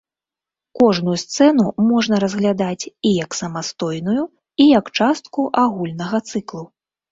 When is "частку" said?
4.97-5.49